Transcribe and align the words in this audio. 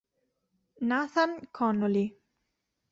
Nathan 0.81 1.45
Connolly 1.53 2.17